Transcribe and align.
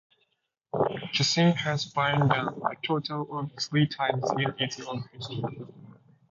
Cushing 1.15 1.51
has 1.57 1.85
burned 1.85 2.31
down 2.31 2.59
a 2.65 2.75
total 2.87 3.37
of 3.37 3.51
three 3.61 3.85
times 3.85 4.23
in 4.31 4.51
its 4.57 4.79
long 4.79 5.07
history. 5.13 5.43